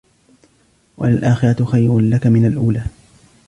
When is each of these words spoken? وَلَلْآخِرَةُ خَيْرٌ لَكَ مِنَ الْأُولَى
وَلَلْآخِرَةُ 0.97 1.65
خَيْرٌ 1.65 1.99
لَكَ 1.99 2.27
مِنَ 2.27 2.45
الْأُولَى 2.45 2.83